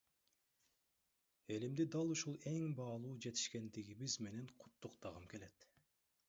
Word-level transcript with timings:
Элимди 1.57 1.85
дал 1.95 2.13
ушул 2.15 2.39
эң 2.53 2.65
баалуу 2.79 3.11
жетишкендигибиз 3.27 4.17
менен 4.29 4.49
куттуктагым 4.65 5.31
келет! 5.37 5.71